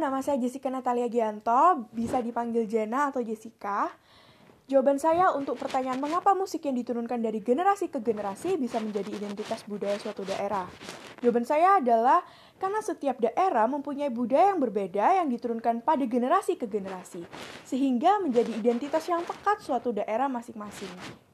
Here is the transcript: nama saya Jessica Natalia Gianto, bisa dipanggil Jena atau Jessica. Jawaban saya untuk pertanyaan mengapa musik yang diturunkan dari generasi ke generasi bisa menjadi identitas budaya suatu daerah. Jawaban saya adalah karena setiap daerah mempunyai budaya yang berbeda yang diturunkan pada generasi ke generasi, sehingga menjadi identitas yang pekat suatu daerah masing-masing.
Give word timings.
nama 0.00 0.24
saya 0.24 0.40
Jessica 0.40 0.72
Natalia 0.72 1.12
Gianto, 1.12 1.84
bisa 1.92 2.24
dipanggil 2.24 2.64
Jena 2.64 3.12
atau 3.12 3.20
Jessica. 3.20 3.92
Jawaban 4.64 4.96
saya 4.96 5.34
untuk 5.36 5.60
pertanyaan 5.60 6.00
mengapa 6.00 6.32
musik 6.32 6.64
yang 6.64 6.78
diturunkan 6.78 7.20
dari 7.20 7.44
generasi 7.44 7.92
ke 7.92 8.00
generasi 8.00 8.56
bisa 8.56 8.80
menjadi 8.80 9.12
identitas 9.12 9.60
budaya 9.68 10.00
suatu 10.00 10.24
daerah. 10.24 10.64
Jawaban 11.20 11.44
saya 11.44 11.82
adalah 11.82 12.24
karena 12.56 12.80
setiap 12.80 13.20
daerah 13.20 13.68
mempunyai 13.68 14.08
budaya 14.08 14.56
yang 14.56 14.62
berbeda 14.62 15.20
yang 15.20 15.28
diturunkan 15.28 15.84
pada 15.84 16.06
generasi 16.08 16.56
ke 16.56 16.64
generasi, 16.64 17.20
sehingga 17.68 18.22
menjadi 18.24 18.56
identitas 18.56 19.04
yang 19.10 19.20
pekat 19.26 19.60
suatu 19.60 19.92
daerah 19.92 20.30
masing-masing. 20.30 21.28